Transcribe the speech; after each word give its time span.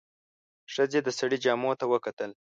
ښځې 0.73 0.99
د 1.03 1.09
سړي 1.19 1.37
جامو 1.43 1.71
ته 1.79 1.85
وکتل. 1.91 2.31